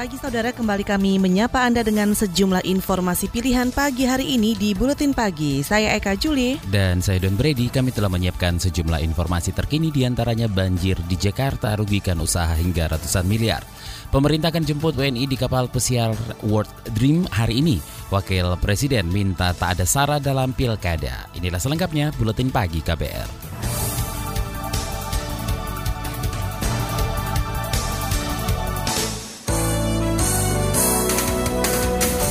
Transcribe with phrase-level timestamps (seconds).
[0.00, 5.12] Pagi saudara, kembali kami menyapa Anda dengan sejumlah informasi pilihan pagi hari ini di Buletin
[5.12, 5.60] Pagi.
[5.60, 6.56] Saya Eka Juli.
[6.72, 11.76] Dan saya Don Brady, kami telah menyiapkan sejumlah informasi terkini di antaranya banjir di Jakarta
[11.76, 13.60] rugikan usaha hingga ratusan miliar.
[14.08, 16.16] Pemerintah akan jemput WNI di kapal pesiar
[16.48, 17.76] World Dream hari ini.
[18.08, 21.28] Wakil Presiden minta tak ada sara dalam pilkada.
[21.36, 23.99] Inilah selengkapnya Buletin Pagi KBR.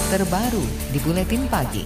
[0.10, 1.86] Terbaru di Buletin Pagi.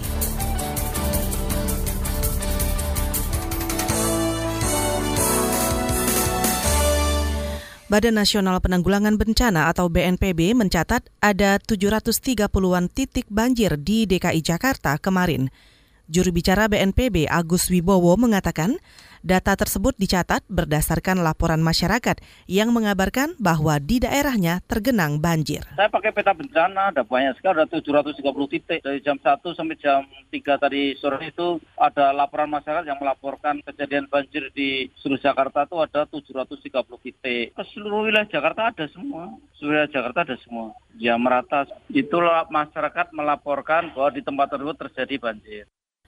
[7.92, 15.52] Badan Nasional Penanggulangan Bencana atau BNPB mencatat ada 730-an titik banjir di DKI Jakarta kemarin.
[16.12, 18.76] Juru bicara BNPB Agus Wibowo mengatakan
[19.24, 25.64] Data tersebut dicatat berdasarkan laporan masyarakat yang mengabarkan bahwa di daerahnya tergenang banjir.
[25.80, 28.20] Saya pakai peta bencana, ada banyak sekali, ada 730
[28.52, 28.84] titik.
[28.84, 34.12] Dari jam 1 sampai jam 3 tadi sore itu ada laporan masyarakat yang melaporkan kejadian
[34.12, 37.56] banjir di seluruh Jakarta itu ada 730 titik.
[37.56, 39.40] Ke seluruh wilayah Jakarta ada semua.
[39.56, 40.76] Seluruh wilayah Jakarta ada semua.
[41.00, 41.64] Ya merata.
[41.88, 45.64] Itulah masyarakat melaporkan bahwa di tempat tersebut terjadi banjir.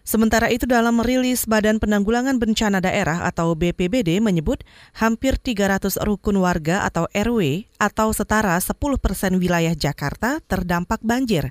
[0.06, 4.62] Sementara itu dalam rilis Badan Penanggulangan Bencana Daerah atau BPBD menyebut
[4.94, 11.50] hampir 300 rukun warga atau RW atau setara 10 persen wilayah Jakarta terdampak banjir.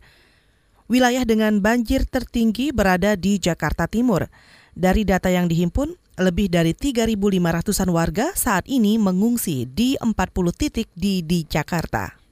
[0.86, 4.30] Wilayah dengan banjir tertinggi berada di Jakarta Timur.
[4.70, 10.14] Dari data yang dihimpun, lebih dari 3.500-an warga saat ini mengungsi di 40
[10.54, 12.23] titik di, di Jakarta.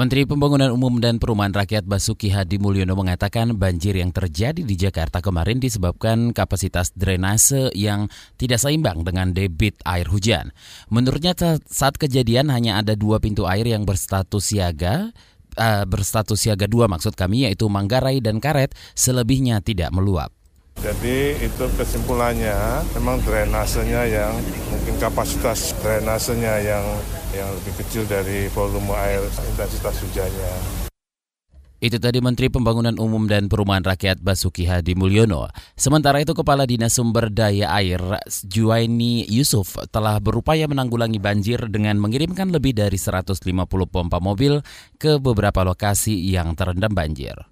[0.00, 5.20] Menteri Pembangunan Umum dan Perumahan Rakyat Basuki Hadi Mulyono mengatakan banjir yang terjadi di Jakarta
[5.20, 8.08] kemarin disebabkan kapasitas drainase yang
[8.40, 10.56] tidak seimbang dengan debit air hujan.
[10.88, 11.36] Menurutnya
[11.68, 15.12] saat kejadian hanya ada dua pintu air yang berstatus siaga,
[15.60, 20.39] uh, berstatus siaga dua maksud kami yaitu Manggarai dan Karet, selebihnya tidak meluap.
[20.80, 22.56] Jadi itu kesimpulannya
[22.96, 24.32] memang drainasenya yang
[24.72, 26.84] mungkin kapasitas drainasenya yang
[27.36, 30.80] yang lebih kecil dari volume air intensitas hujannya.
[31.80, 35.48] Itu tadi Menteri Pembangunan Umum dan Perumahan Rakyat Basuki Hadi Mulyono.
[35.80, 42.52] Sementara itu Kepala Dinas Sumber Daya Air Juwaini Yusuf telah berupaya menanggulangi banjir dengan mengirimkan
[42.52, 43.40] lebih dari 150
[43.88, 44.60] pompa mobil
[45.00, 47.49] ke beberapa lokasi yang terendam banjir.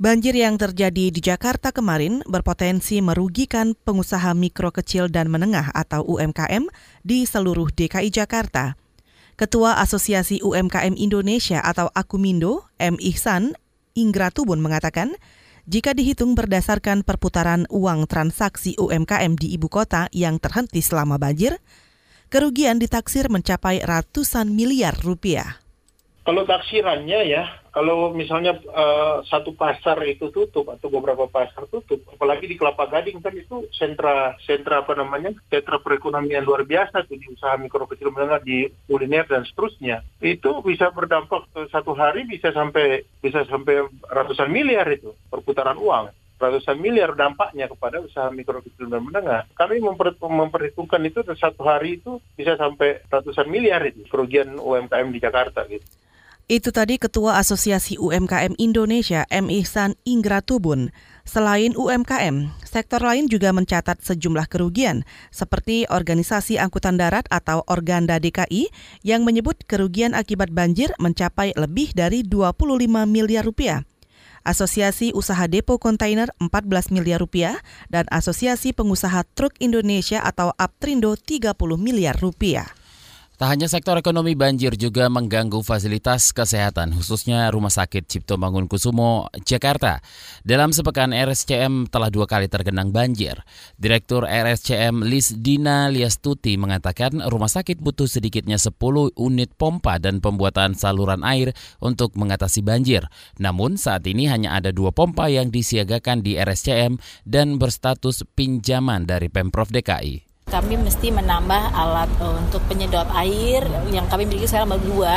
[0.00, 6.64] Banjir yang terjadi di Jakarta kemarin berpotensi merugikan pengusaha mikro kecil dan menengah atau UMKM
[7.04, 8.80] di seluruh DKI Jakarta.
[9.36, 12.96] Ketua Asosiasi UMKM Indonesia atau Akumindo, M.
[13.04, 13.52] Ihsan,
[14.32, 15.12] Tubun mengatakan,
[15.68, 21.60] jika dihitung berdasarkan perputaran uang transaksi UMKM di ibu kota yang terhenti selama banjir,
[22.32, 25.60] kerugian ditaksir mencapai ratusan miliar rupiah.
[26.24, 32.44] Kalau taksirannya ya, kalau misalnya uh, satu pasar itu tutup atau beberapa pasar tutup, apalagi
[32.44, 37.32] di Kelapa Gading kan itu sentra sentra apa namanya sentra perekonomian luar biasa tuh di
[37.32, 40.04] usaha mikro kecil menengah di kuliner dan seterusnya.
[40.20, 46.12] Itu bisa berdampak satu hari bisa sampai bisa sampai ratusan miliar itu perputaran uang
[46.42, 49.46] ratusan miliar dampaknya kepada usaha mikro kecil dan menengah.
[49.54, 55.22] Kami memper, memperhitungkan itu satu hari itu bisa sampai ratusan miliar itu kerugian UMKM di
[55.22, 55.86] Jakarta gitu.
[56.52, 59.48] Itu tadi Ketua Asosiasi UMKM Indonesia M.
[59.48, 60.92] Ihsan Ingratubun.
[61.24, 68.68] Selain UMKM, sektor lain juga mencatat sejumlah kerugian, seperti Organisasi Angkutan Darat atau Organda DKI
[69.00, 72.68] yang menyebut kerugian akibat banjir mencapai lebih dari 25
[73.08, 73.88] miliar rupiah.
[74.44, 81.56] Asosiasi Usaha Depo Kontainer 14 miliar rupiah dan Asosiasi Pengusaha Truk Indonesia atau APTRINDO 30
[81.80, 82.81] miliar rupiah.
[83.42, 89.98] Tak hanya sektor ekonomi banjir juga mengganggu fasilitas kesehatan, khususnya Rumah Sakit Cipto Mangunkusumo, Jakarta.
[90.46, 93.42] Dalam sepekan RSCM telah dua kali tergenang banjir.
[93.74, 98.78] Direktur RSCM Lis Dina Liastuti mengatakan rumah sakit butuh sedikitnya 10
[99.18, 101.50] unit pompa dan pembuatan saluran air
[101.82, 103.10] untuk mengatasi banjir.
[103.42, 106.94] Namun saat ini hanya ada dua pompa yang disiagakan di RSCM
[107.26, 114.04] dan berstatus pinjaman dari Pemprov DKI kami mesti menambah alat uh, untuk penyedot air yang
[114.12, 115.14] kami miliki sekarang baru dua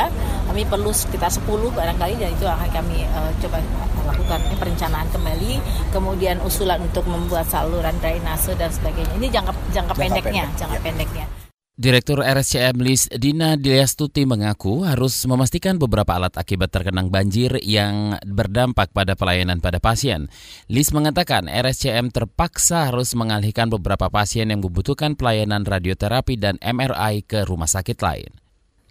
[0.47, 1.43] kami perlu sekitar 10
[1.75, 3.59] barangkali dan itu akan kami uh, coba
[4.07, 5.59] lakukan perencanaan kembali
[5.91, 10.59] kemudian usulan untuk membuat saluran drainase dan sebagainya ini jangka jangka, jangka pendeknya pendek.
[10.63, 10.83] jangka ya.
[10.87, 11.44] pendeknya
[11.75, 18.95] Direktur RSCM Lis Dina Dilyastuti mengaku harus memastikan beberapa alat akibat terkenang banjir yang berdampak
[18.95, 20.31] pada pelayanan pada pasien.
[20.71, 27.43] Lis mengatakan RSCM terpaksa harus mengalihkan beberapa pasien yang membutuhkan pelayanan radioterapi dan MRI ke
[27.43, 28.31] rumah sakit lain.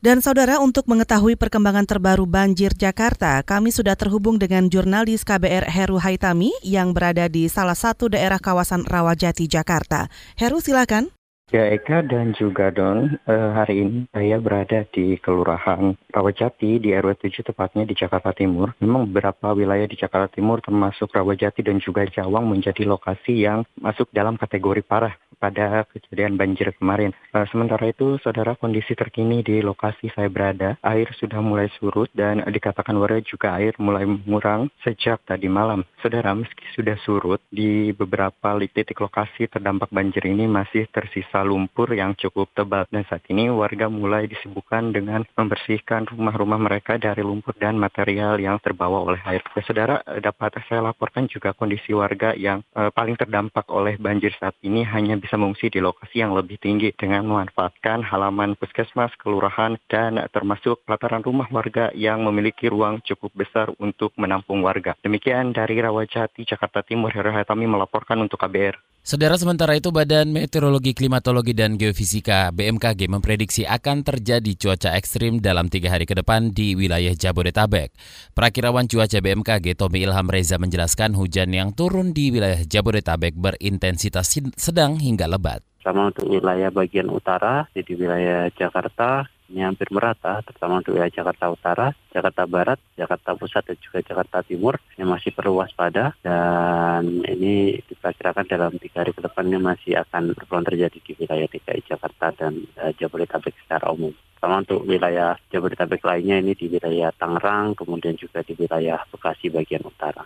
[0.04, 5.96] Dan saudara untuk mengetahui perkembangan terbaru banjir Jakarta, kami sudah terhubung dengan jurnalis KBR Heru
[6.04, 10.12] Haitami yang berada di salah satu daerah kawasan Rawajati, Jakarta.
[10.36, 11.23] Heru silakan.
[11.52, 17.20] Ya Eka dan juga Don, eh, hari ini saya berada di Kelurahan Rawajati di RW
[17.20, 18.72] 7 tepatnya di Jakarta Timur.
[18.80, 24.08] Memang beberapa wilayah di Jakarta Timur termasuk Rawajati dan juga Jawang menjadi lokasi yang masuk
[24.16, 27.12] dalam kategori parah pada kejadian banjir kemarin.
[27.34, 32.40] Uh, sementara itu, saudara kondisi terkini di lokasi saya berada, air sudah mulai surut dan
[32.48, 35.84] dikatakan warga juga air mulai mengurang sejak tadi malam.
[36.00, 42.14] Saudara, meski sudah surut, di beberapa titik lokasi terdampak banjir ini masih tersisa lumpur yang
[42.14, 42.86] cukup tebal.
[42.92, 48.60] Dan saat ini warga mulai disibukkan dengan membersihkan rumah-rumah mereka dari lumpur dan material yang
[48.60, 49.42] terbawa oleh air.
[49.56, 54.54] Ya, saudara, dapat saya laporkan juga kondisi warga yang uh, paling terdampak oleh banjir saat
[54.60, 60.20] ini hanya bisa mengungsi di lokasi yang lebih tinggi dengan memanfaatkan halaman puskesmas, kelurahan, dan
[60.28, 64.92] termasuk pelataran rumah warga yang memiliki ruang cukup besar untuk menampung warga.
[65.00, 68.76] Demikian dari Rawajati, Jakarta Timur, Heru Hatami melaporkan untuk KBR.
[69.04, 75.72] Saudara sementara itu Badan Meteorologi, Klimatologi, dan Geofisika BMKG memprediksi akan terjadi cuaca ekstrim dalam
[75.72, 77.96] tiga hari ke depan di wilayah Jabodetabek.
[78.36, 85.00] Perakirawan cuaca BMKG Tommy Ilham Reza menjelaskan hujan yang turun di wilayah Jabodetabek berintensitas sedang
[85.00, 85.64] hingga lebat.
[85.80, 91.52] Sama untuk wilayah bagian utara, jadi wilayah Jakarta, ini hampir merata, terutama untuk wilayah Jakarta
[91.52, 96.16] Utara, Jakarta Barat, Jakarta Pusat, dan juga Jakarta Timur yang masih perlu waspada.
[96.24, 101.80] Dan ini diperkirakan dalam tiga hari ke depannya masih akan berpeluang terjadi di wilayah DKI
[101.84, 104.16] Jakarta dan uh, Jabodetabek secara umum.
[104.40, 109.84] Sama untuk wilayah Jabodetabek lainnya ini di wilayah Tangerang, kemudian juga di wilayah Bekasi bagian
[109.84, 110.24] utara.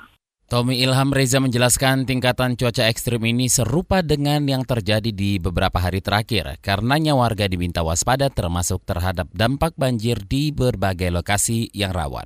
[0.48, 6.00] Tommy Ilham Reza menjelaskan tingkatan cuaca ekstrim ini serupa dengan yang terjadi di beberapa hari
[6.00, 6.56] terakhir.
[6.64, 12.24] Karenanya warga diminta waspada termasuk terhadap dampak banjir di berbagai lokasi yang rawan.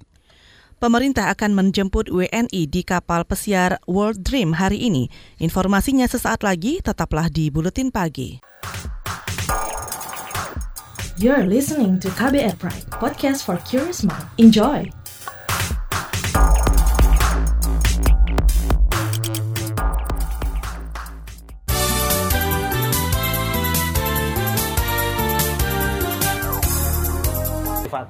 [0.79, 5.11] Pemerintah akan menjemput WNI di kapal pesiar World Dream hari ini.
[5.43, 8.39] Informasinya sesaat lagi, tetaplah di Buletin Pagi.
[11.19, 14.31] You're listening to KBR Pride, podcast for curious mind.
[14.39, 15.02] Enjoy!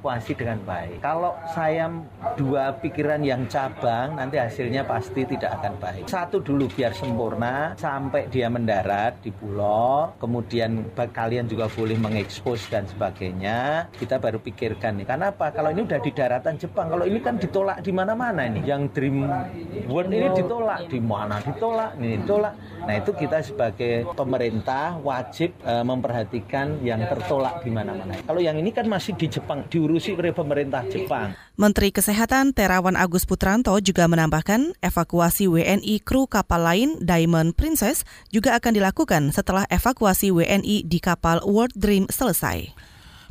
[0.03, 0.99] Dievakuasi dengan baik.
[0.99, 1.87] Kalau saya
[2.35, 6.03] dua pikiran yang cabang, nanti hasilnya pasti tidak akan baik.
[6.11, 12.83] Satu dulu biar sempurna, sampai dia mendarat di pulau, kemudian kalian juga boleh mengekspos dan
[12.83, 13.87] sebagainya.
[13.95, 15.55] Kita baru pikirkan nih, karena apa?
[15.55, 18.59] Kalau ini udah di daratan Jepang, kalau ini kan ditolak di mana-mana ini.
[18.67, 19.23] Yang Dream
[19.87, 22.53] World ini ditolak, di mana ditolak, ini ditolak.
[22.83, 28.19] Nah itu kita sebagai pemerintah wajib uh, memperhatikan yang tertolak di mana-mana.
[28.27, 31.37] Kalau yang ini kan masih di Jepang, diurus diurusi oleh pemerintah Jepang.
[31.53, 38.01] Menteri Kesehatan Terawan Agus Putranto juga menambahkan evakuasi WNI kru kapal lain Diamond Princess
[38.33, 42.73] juga akan dilakukan setelah evakuasi WNI di kapal World Dream selesai.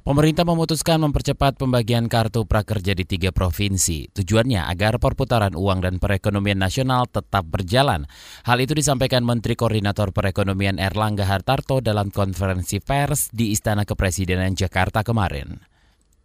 [0.02, 4.10] Pemerintah memutuskan mempercepat pembagian kartu prakerja di tiga provinsi.
[4.10, 8.10] Tujuannya agar perputaran uang dan perekonomian nasional tetap berjalan.
[8.42, 15.06] Hal itu disampaikan Menteri Koordinator Perekonomian Erlangga Hartarto dalam konferensi pers di Istana Kepresidenan Jakarta
[15.06, 15.71] kemarin.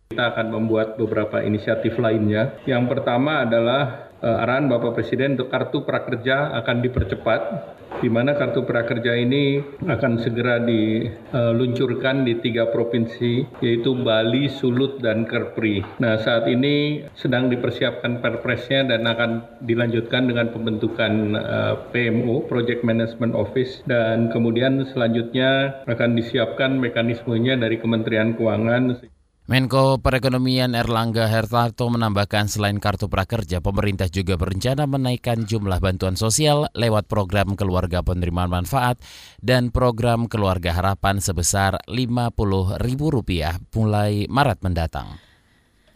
[0.07, 2.55] Kita akan membuat beberapa inisiatif lainnya.
[2.63, 7.41] Yang pertama adalah uh, arahan Bapak Presiden untuk kartu prakerja akan dipercepat,
[7.99, 15.27] di mana kartu prakerja ini akan segera diluncurkan di tiga provinsi, yaitu Bali, Sulut, dan
[15.27, 15.83] Kerpri.
[15.99, 23.35] Nah, saat ini sedang dipersiapkan perpresnya dan akan dilanjutkan dengan pembentukan uh, PMO, Project Management
[23.35, 29.16] Office, dan kemudian selanjutnya akan disiapkan mekanismenya dari Kementerian Keuangan.
[29.47, 36.67] Menko Perekonomian Erlangga Hertarto menambahkan selain kartu prakerja, pemerintah juga berencana menaikkan jumlah bantuan sosial
[36.75, 38.99] lewat program keluarga penerimaan manfaat
[39.39, 45.15] dan program keluarga harapan sebesar Rp50.000 mulai Maret mendatang.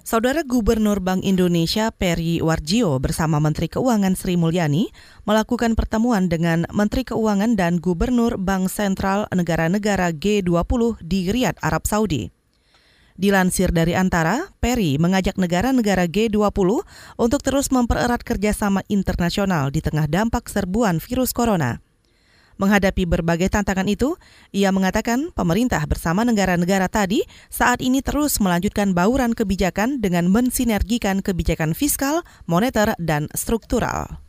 [0.07, 4.95] Saudara Gubernur Bank Indonesia Peri Warjio bersama Menteri Keuangan Sri Mulyani
[5.27, 12.40] melakukan pertemuan dengan Menteri Keuangan dan Gubernur Bank Sentral negara-negara G20 di Riyadh, Arab Saudi.
[13.19, 16.83] Dilansir dari Antara, Perry mengajak negara-negara G20
[17.19, 21.83] untuk terus mempererat kerjasama internasional di tengah dampak serbuan virus corona.
[22.61, 24.13] Menghadapi berbagai tantangan itu,
[24.53, 31.73] ia mengatakan pemerintah bersama negara-negara tadi saat ini terus melanjutkan bauran kebijakan dengan mensinergikan kebijakan
[31.73, 34.21] fiskal, moneter, dan struktural.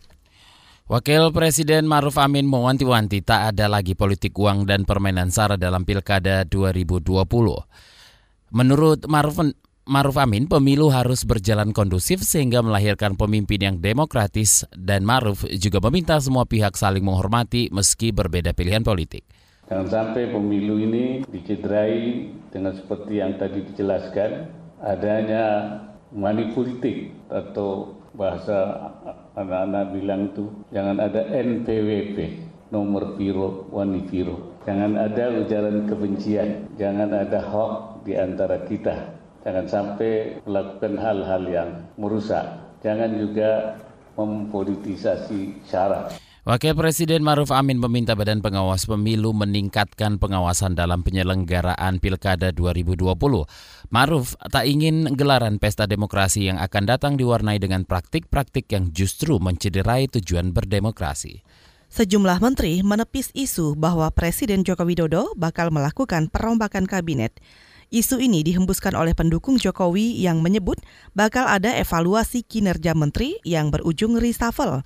[0.88, 6.48] Wakil Presiden Maruf Amin mewanti-wanti tak ada lagi politik uang dan permainan sara dalam Pilkada
[6.48, 7.91] 2020.
[8.52, 9.40] Menurut Maruf
[9.88, 16.20] Maruf Amin, pemilu harus berjalan kondusif sehingga melahirkan pemimpin yang demokratis dan Maruf juga meminta
[16.20, 19.24] semua pihak saling menghormati meski berbeda pilihan politik.
[19.72, 24.30] Jangan sampai pemilu ini dicederai dengan seperti yang tadi dijelaskan,
[24.84, 25.44] adanya
[26.12, 28.92] money politik atau bahasa
[29.32, 32.16] anak-anak bilang itu jangan ada NPWP,
[32.68, 34.60] nomor piro, wani piro.
[34.68, 41.70] Jangan ada ujaran kebencian, jangan ada hoax di antara kita Jangan sampai melakukan hal-hal yang
[41.98, 42.46] merusak.
[42.78, 43.74] Jangan juga
[44.14, 46.14] mempolitisasi syarat.
[46.42, 53.14] Wakil Presiden Maruf Amin meminta Badan Pengawas Pemilu meningkatkan pengawasan dalam penyelenggaraan Pilkada 2020.
[53.94, 60.10] Maruf tak ingin gelaran pesta demokrasi yang akan datang diwarnai dengan praktik-praktik yang justru mencederai
[60.10, 61.42] tujuan berdemokrasi.
[61.90, 67.38] Sejumlah menteri menepis isu bahwa Presiden Joko Widodo bakal melakukan perombakan kabinet.
[67.92, 70.80] Isu ini dihembuskan oleh pendukung Jokowi yang menyebut
[71.12, 74.80] bakal ada evaluasi kinerja menteri yang berujung reshuffle.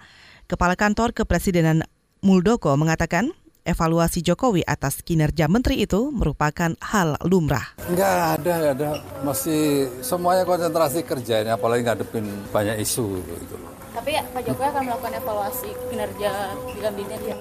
[0.50, 1.86] Kepala Kantor Kepresidenan
[2.26, 3.30] Muldoko mengatakan
[3.62, 7.78] evaluasi Jokowi atas kinerja menteri itu merupakan hal lumrah.
[7.86, 8.90] Enggak ada, enggak ada.
[9.22, 13.54] Masih semuanya konsentrasi kerja ini, apalagi ngadepin banyak isu gitu.
[13.94, 17.38] Tapi Pak Jokowi akan melakukan evaluasi kinerja di kabinet yang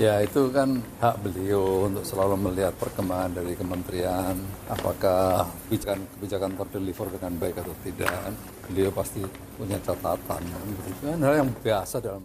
[0.00, 4.32] Ya itu kan hak beliau untuk selalu melihat perkembangan dari kementerian,
[4.64, 8.32] apakah kebijakan-kebijakan terdeliver dengan baik atau tidak.
[8.72, 9.20] Beliau pasti
[9.60, 10.40] punya catatan.
[10.88, 12.24] Itu kan hal yang biasa dalam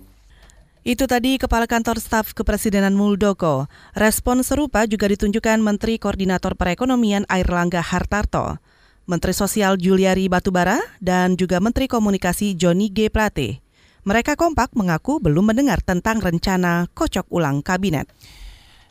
[0.86, 3.66] itu tadi Kepala Kantor Staf Kepresidenan Muldoko.
[3.98, 8.62] Respon serupa juga ditunjukkan Menteri Koordinator Perekonomian Airlangga Hartarto,
[9.10, 13.10] Menteri Sosial Juliari Batubara, dan juga Menteri Komunikasi Joni G.
[13.10, 13.65] Plate.
[14.06, 18.06] Mereka kompak mengaku belum mendengar tentang rencana kocok ulang kabinet.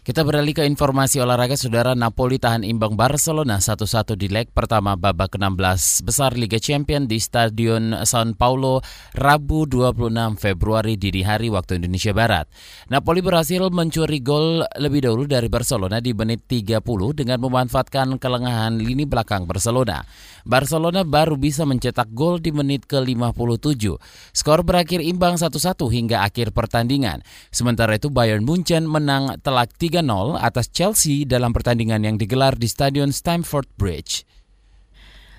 [0.05, 5.33] Kita beralih ke informasi olahraga, Saudara Napoli tahan imbang Barcelona 1-1 di leg pertama babak
[5.33, 8.85] ke-16 besar Liga Champions di Stadion San Paulo
[9.17, 12.45] Rabu 26 Februari dini hari waktu Indonesia Barat.
[12.93, 16.85] Napoli berhasil mencuri gol lebih dahulu dari Barcelona di menit 30
[17.17, 20.05] dengan memanfaatkan kelengahan lini belakang Barcelona.
[20.45, 23.97] Barcelona baru bisa mencetak gol di menit ke-57.
[24.37, 25.49] Skor berakhir imbang 1-1
[25.89, 27.25] hingga akhir pertandingan.
[27.49, 32.67] Sementara itu Bayern Munchen menang telak 3 3-0 atas Chelsea dalam pertandingan yang digelar di
[32.67, 34.27] Stadion Stamford Bridge.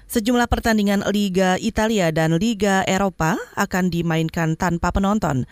[0.07, 5.43] Sejumlah pertandingan Liga Italia dan Liga Eropa akan dimainkan tanpa penonton.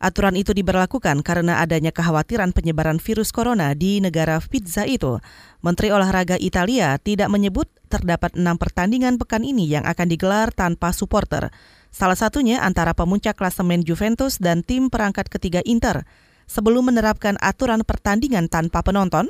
[0.00, 5.20] Aturan itu diberlakukan karena adanya kekhawatiran penyebaran virus corona di negara pizza itu.
[5.60, 11.52] Menteri Olahraga Italia tidak menyebut terdapat enam pertandingan pekan ini yang akan digelar tanpa supporter.
[11.90, 16.06] Salah satunya antara pemuncak klasemen Juventus dan tim perangkat ketiga Inter.
[16.48, 19.28] Sebelum menerapkan aturan pertandingan tanpa penonton,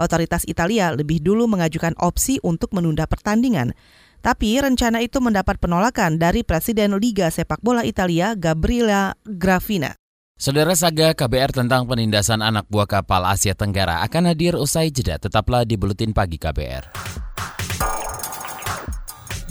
[0.00, 3.76] otoritas Italia lebih dulu mengajukan opsi untuk menunda pertandingan.
[4.24, 9.92] Tapi rencana itu mendapat penolakan dari Presiden Liga Sepak Bola Italia Gabriela Gravina.
[10.34, 15.20] Saudara Saga KBR tentang penindasan anak buah kapal Asia Tenggara akan hadir usai jeda.
[15.20, 16.84] Tetaplah di Buletin Pagi KBR.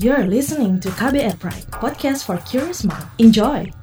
[0.01, 3.05] You're listening to KBR Pride, podcast for curious mind.
[3.21, 3.82] Enjoy!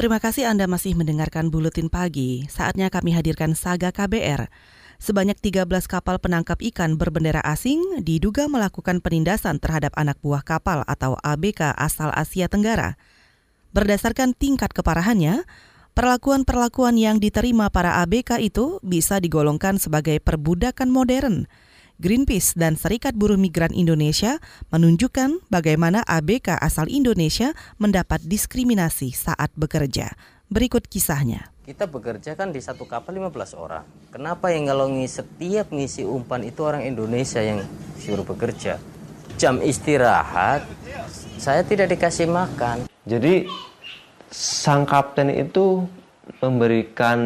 [0.00, 2.48] Terima kasih Anda masih mendengarkan Buletin Pagi.
[2.48, 4.48] Saatnya kami hadirkan Saga KBR.
[4.96, 11.20] Sebanyak 13 kapal penangkap ikan berbendera asing diduga melakukan penindasan terhadap anak buah kapal atau
[11.20, 12.96] ABK asal Asia Tenggara.
[13.76, 15.44] Berdasarkan tingkat keparahannya,
[15.92, 21.44] perlakuan-perlakuan yang diterima para ABK itu bisa digolongkan sebagai perbudakan modern–
[22.00, 24.40] Greenpeace dan Serikat Buruh Migran Indonesia
[24.72, 30.16] menunjukkan bagaimana ABK asal Indonesia mendapat diskriminasi saat bekerja.
[30.48, 31.52] Berikut kisahnya.
[31.68, 33.84] Kita bekerja kan di satu kapal 15 orang.
[34.16, 37.60] Kenapa yang kalau setiap ngisi umpan itu orang Indonesia yang
[38.00, 38.80] suruh bekerja?
[39.36, 40.64] Jam istirahat
[41.36, 42.88] saya tidak dikasih makan.
[43.04, 43.44] Jadi
[44.32, 45.84] sang kapten itu
[46.40, 47.20] memberikan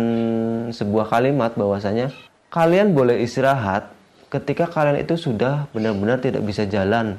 [0.74, 2.10] sebuah kalimat bahwasanya
[2.50, 3.93] kalian boleh istirahat
[4.34, 7.14] ketika kalian itu sudah benar-benar tidak bisa jalan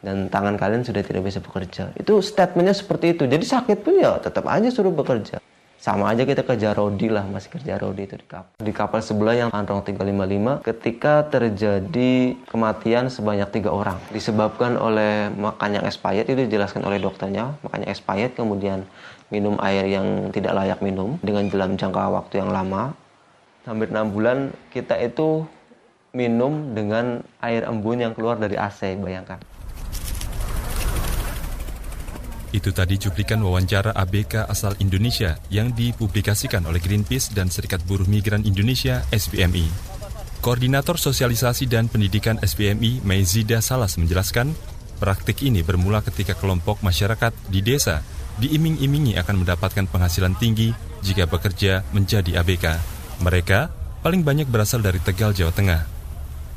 [0.00, 1.92] dan tangan kalian sudah tidak bisa bekerja.
[1.98, 3.28] Itu statementnya seperti itu.
[3.28, 5.36] Jadi sakit pun ya tetap aja suruh bekerja.
[5.76, 8.56] Sama aja kita kerja rodi lah, masih kerja rodi itu di kapal.
[8.58, 14.00] Di kapal sebelah yang Androng 355 ketika terjadi kematian sebanyak tiga orang.
[14.10, 17.60] Disebabkan oleh makan yang expired, itu dijelaskan oleh dokternya.
[17.60, 18.88] Makan yang expired, kemudian
[19.30, 22.96] minum air yang tidak layak minum dengan dalam jangka waktu yang lama.
[23.68, 25.44] Hampir enam bulan kita itu
[26.16, 29.36] minum dengan air embun yang keluar dari AC, bayangkan.
[32.56, 38.48] Itu tadi cuplikan wawancara ABK asal Indonesia yang dipublikasikan oleh Greenpeace dan Serikat Buruh Migran
[38.48, 39.68] Indonesia SBMI.
[40.40, 44.56] Koordinator Sosialisasi dan Pendidikan SBMI Maizida Salas menjelaskan,
[44.96, 48.00] praktik ini bermula ketika kelompok masyarakat di desa
[48.40, 50.72] diiming-imingi akan mendapatkan penghasilan tinggi
[51.04, 52.66] jika bekerja menjadi ABK.
[53.20, 53.68] Mereka
[54.00, 55.95] paling banyak berasal dari Tegal, Jawa Tengah.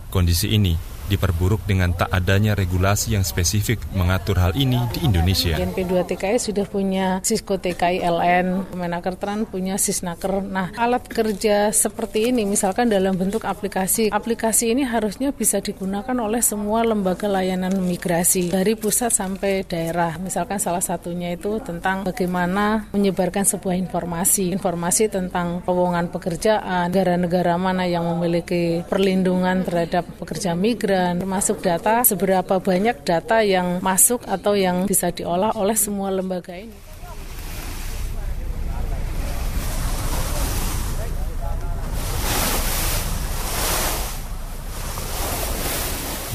[0.09, 0.73] Kondisi ini
[1.09, 5.57] diperburuk dengan tak adanya regulasi yang spesifik mengatur hal ini di Indonesia.
[5.57, 10.45] GNP2 TKI sudah punya Sisko TKI LN, Kemenaker Tran punya Sisnaker.
[10.45, 14.13] Nah, alat kerja seperti ini misalkan dalam bentuk aplikasi.
[14.13, 20.21] Aplikasi ini harusnya bisa digunakan oleh semua lembaga layanan migrasi dari pusat sampai daerah.
[20.21, 27.87] Misalkan salah satunya itu tentang bagaimana menyebarkan sebuah informasi, informasi tentang lowongan pekerjaan, negara-negara mana
[27.87, 34.51] yang memiliki perlindungan terhadap pekerja migran dan termasuk data seberapa banyak data yang masuk atau
[34.51, 36.75] yang bisa diolah oleh semua lembaga ini.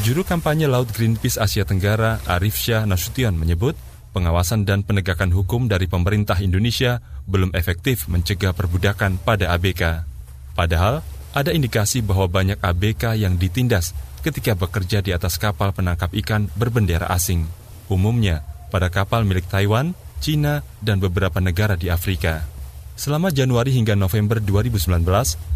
[0.01, 3.73] Juru kampanye Laut Greenpeace Asia Tenggara, Arif Syah Nasution menyebut,
[4.13, 10.05] pengawasan dan penegakan hukum dari pemerintah Indonesia belum efektif mencegah perbudakan pada ABK.
[10.53, 11.01] Padahal,
[11.33, 17.13] ada indikasi bahwa banyak ABK yang ditindas ketika bekerja di atas kapal penangkap ikan berbendera
[17.13, 17.45] asing.
[17.93, 18.41] Umumnya
[18.73, 19.93] pada kapal milik Taiwan,
[20.25, 22.49] Cina, dan beberapa negara di Afrika.
[22.97, 25.05] Selama Januari hingga November 2019,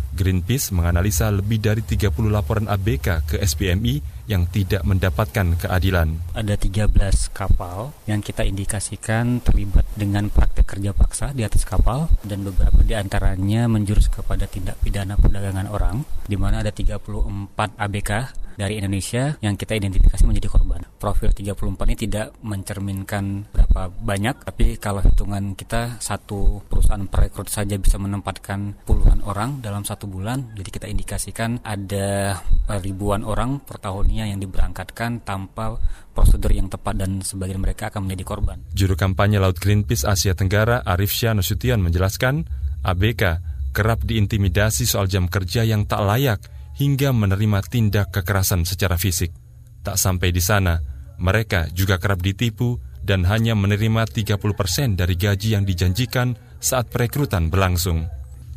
[0.09, 6.19] Greenpeace menganalisa lebih dari 30 laporan ABK ke SPMI yang tidak mendapatkan keadilan.
[6.33, 6.91] Ada 13
[7.31, 12.97] kapal yang kita indikasikan terlibat dengan praktek kerja paksa di atas kapal dan beberapa di
[12.97, 16.99] antaranya menjurus kepada tindak pidana perdagangan orang di mana ada 34
[17.79, 18.11] ABK
[18.59, 20.83] dari Indonesia yang kita identifikasi menjadi korban.
[20.99, 27.79] Profil 34 ini tidak mencerminkan berapa banyak, tapi kalau hitungan kita satu perusahaan perekrut saja
[27.79, 32.43] bisa menempatkan puluhan orang dalam satu bulan, jadi kita indikasikan ada
[32.83, 35.79] ribuan orang per tahunnya yang diberangkatkan tanpa
[36.11, 38.59] prosedur yang tepat dan sebagian mereka akan menjadi korban.
[38.75, 42.43] Juru kampanye Laut Greenpeace Asia Tenggara Arif Syah Nasution menjelaskan,
[42.83, 43.23] ABK
[43.71, 49.35] kerap diintimidasi soal jam kerja yang tak layak hingga menerima tindak kekerasan secara fisik.
[49.83, 50.79] Tak sampai di sana,
[51.19, 58.07] mereka juga kerap ditipu dan hanya menerima 30% dari gaji yang dijanjikan saat perekrutan berlangsung.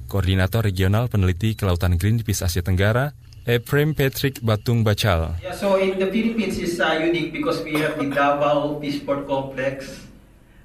[0.05, 3.15] Koordinator Regional Peneliti Kelautan Greenpeace Asia Tenggara,
[3.47, 5.33] Ephraim Patrick Batung Bacal.
[5.41, 10.05] Yeah, so in the Philippines is uh, unique because we have the Davao Peaceport Complex,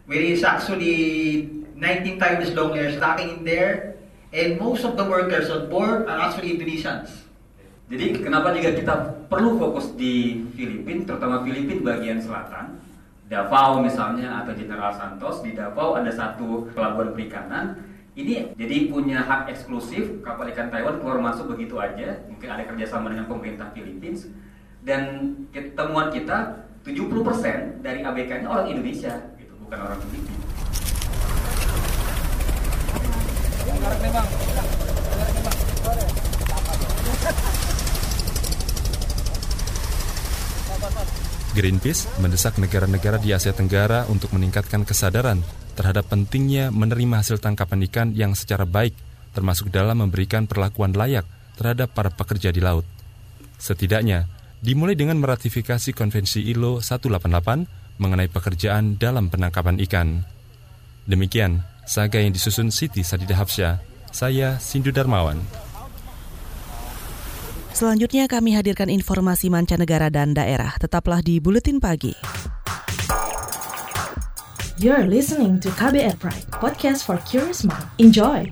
[0.04, 3.96] where is actually 19 times longer stacking in there,
[4.34, 7.25] and most of the workers on board are actually Indonesians.
[7.86, 8.94] Jadi kenapa juga kita
[9.30, 12.82] perlu fokus di Filipina, terutama Filipina bagian selatan,
[13.30, 17.78] Davao misalnya atau General Santos di Davao ada satu pelabuhan perikanan.
[18.18, 22.26] Ini jadi punya hak eksklusif kapal ikan Taiwan keluar masuk begitu aja.
[22.26, 24.34] Mungkin ada kerjasama dengan pemerintah Filipina.
[24.82, 25.02] Dan
[25.54, 30.34] temuan kita 70% dari ABK-nya orang Indonesia, gitu, bukan orang Filipina.
[41.56, 45.40] Greenpeace mendesak negara-negara di Asia Tenggara untuk meningkatkan kesadaran
[45.72, 48.92] terhadap pentingnya menerima hasil tangkapan ikan yang secara baik,
[49.32, 51.24] termasuk dalam memberikan perlakuan layak
[51.56, 52.84] terhadap para pekerja di laut.
[53.56, 54.28] Setidaknya,
[54.60, 60.28] dimulai dengan meratifikasi Konvensi ILO 188 mengenai pekerjaan dalam penangkapan ikan.
[61.08, 63.80] Demikian, saga yang disusun Siti Sadidah Hafsyah,
[64.12, 65.65] saya Sindu Darmawan.
[67.76, 70.72] Selanjutnya kami hadirkan informasi mancanegara dan daerah.
[70.80, 72.16] Tetaplah di Buletin Pagi.
[74.80, 77.84] You're listening to KBR Pride, podcast for curious mind.
[78.00, 78.48] Enjoy!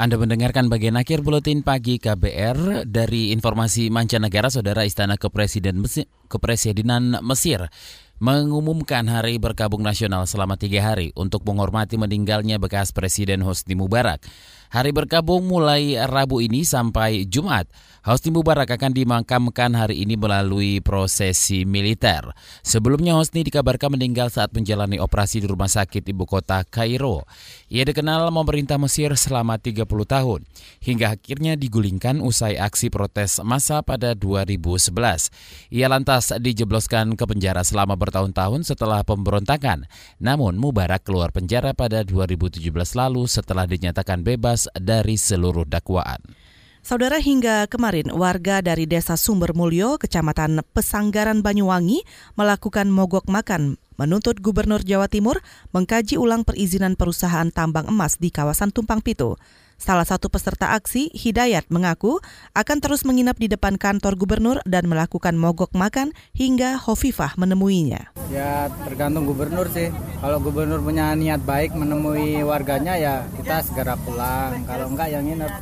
[0.00, 7.20] Anda mendengarkan bagian akhir buletin pagi KBR dari informasi mancanegara Saudara Istana Kepresiden Mesir, Kepresidenan
[7.20, 7.68] Mesir
[8.16, 14.24] mengumumkan hari berkabung nasional selama tiga hari untuk menghormati meninggalnya bekas Presiden Hosni Mubarak.
[14.72, 17.68] Hari berkabung mulai Rabu ini sampai Jumat.
[18.00, 22.32] Hosni Mubarak akan dimakamkan hari ini melalui prosesi militer.
[22.64, 27.28] Sebelumnya Hosni dikabarkan meninggal saat menjalani operasi di rumah sakit ibu kota Kairo.
[27.68, 30.48] Ia dikenal memerintah Mesir selama 30 tahun,
[30.80, 35.68] hingga akhirnya digulingkan usai aksi protes massa pada 2011.
[35.68, 39.84] Ia lantas dijebloskan ke penjara selama bertahun-tahun setelah pemberontakan.
[40.16, 42.64] Namun Mubarak keluar penjara pada 2017
[42.96, 46.39] lalu setelah dinyatakan bebas dari seluruh dakwaan.
[46.80, 52.08] Saudara hingga kemarin warga dari Desa Sumber Mulyo, Kecamatan Pesanggaran Banyuwangi
[52.40, 55.44] melakukan mogok makan menuntut Gubernur Jawa Timur
[55.76, 59.36] mengkaji ulang perizinan perusahaan tambang emas di kawasan Tumpang Pitu.
[59.80, 62.20] Salah satu peserta aksi, Hidayat, mengaku
[62.52, 68.12] akan terus menginap di depan kantor gubernur dan melakukan mogok makan hingga Hovifah menemuinya.
[68.28, 69.88] Ya tergantung gubernur sih.
[70.20, 74.68] Kalau gubernur punya niat baik menemui warganya ya kita segera pulang.
[74.68, 75.52] Kalau enggak yang nginep.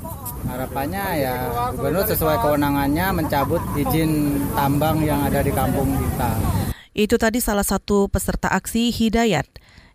[0.50, 1.34] Harapannya ya
[1.78, 6.30] gubernur sesuai kewenangannya mencabut izin tambang yang ada di kampung kita.
[6.90, 9.46] Itu tadi salah satu peserta aksi Hidayat.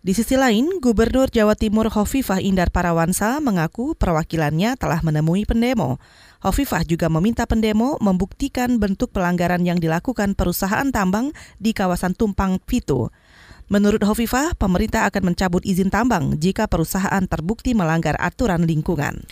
[0.03, 5.95] Di sisi lain, Gubernur Jawa Timur Hovifah Indar Parawansa mengaku perwakilannya telah menemui pendemo.
[6.43, 13.15] Hovifah juga meminta pendemo membuktikan bentuk pelanggaran yang dilakukan perusahaan tambang di kawasan Tumpang Pitu.
[13.71, 19.23] Menurut Hovifah, pemerintah akan mencabut izin tambang jika perusahaan terbukti melanggar aturan lingkungan.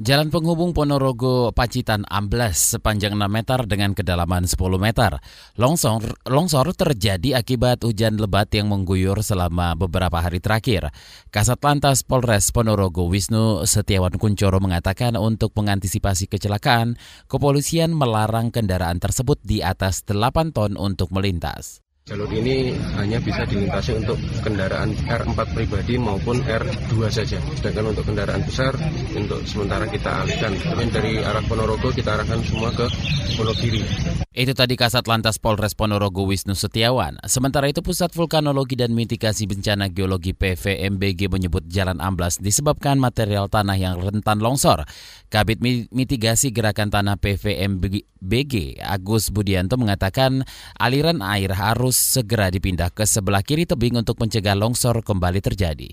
[0.00, 5.20] Jalan penghubung Ponorogo Pacitan ambles sepanjang 6 meter dengan kedalaman 10 meter.
[5.60, 10.88] Longsor, longsor terjadi akibat hujan lebat yang mengguyur selama beberapa hari terakhir.
[11.28, 16.96] Kasat Lantas Polres Ponorogo Wisnu Setiawan Kuncoro mengatakan untuk mengantisipasi kecelakaan,
[17.28, 21.84] kepolisian melarang kendaraan tersebut di atas 8 ton untuk melintas.
[22.08, 27.36] Jalur ini hanya bisa dilintasi untuk kendaraan R4 pribadi maupun R2 saja.
[27.58, 28.72] Sedangkan untuk kendaraan besar,
[29.12, 30.56] untuk sementara kita alihkan.
[30.56, 32.88] Tapi dari arah Ponorogo kita arahkan semua ke
[33.36, 33.82] Ponogiri.
[34.30, 37.18] Itu tadi Kasat Lantas Polres Ponorogo Wisnu Setiawan.
[37.26, 43.74] Sementara itu Pusat Vulkanologi dan Mitigasi Bencana Geologi PVMBG menyebut jalan amblas disebabkan material tanah
[43.74, 44.86] yang rentan longsor.
[45.30, 45.58] Kabit
[45.90, 50.46] Mitigasi Gerakan Tanah PVMBG Agus Budianto mengatakan
[50.78, 55.90] aliran air harus segera dipindah ke sebelah kiri tebing untuk mencegah longsor kembali terjadi.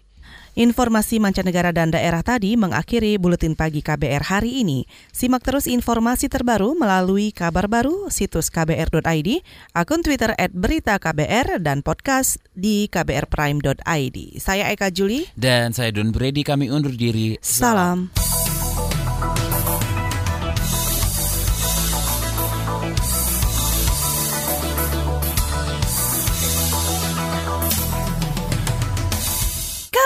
[0.57, 4.89] Informasi mancanegara dan daerah tadi mengakhiri buletin pagi KBR hari ini.
[5.13, 9.29] Simak terus informasi terbaru melalui kabar baru situs kbr.id,
[9.77, 14.17] akun Twitter at berita KBR, dan podcast di kbrprime.id.
[14.41, 15.29] Saya Eka Juli.
[15.37, 17.37] Dan saya Don Brady, kami undur diri.
[17.37, 18.09] Salam.